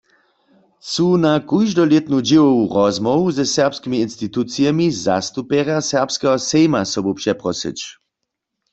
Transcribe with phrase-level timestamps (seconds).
[0.85, 7.79] Chcu na kóždolětnu dźěłowu rozmołwu ze serbskimi institucijemi zastupjerja Serbskeho sejma sobu přeprosyć.